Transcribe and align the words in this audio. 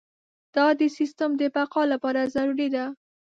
دا 0.55 0.67
د 0.79 0.81
سیستم 0.97 1.29
د 1.37 1.43
بقا 1.55 1.81
لپاره 1.93 2.31
ضروري 2.35 2.67
ده. 2.75 2.85